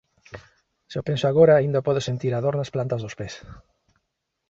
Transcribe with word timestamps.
se 0.91 0.97
o 1.01 1.05
penso 1.07 1.25
agora 1.27 1.53
aínda 1.55 1.85
podo 1.87 2.05
sentir 2.07 2.31
a 2.33 2.43
dor 2.45 2.55
nas 2.57 2.71
plantas 2.75 3.01
dos 3.01 3.17
pés 3.19 3.33